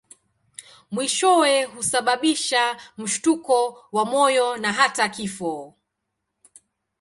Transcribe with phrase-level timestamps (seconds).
[0.91, 5.73] Mwishowe husababisha mshtuko wa moyo na hata kifo.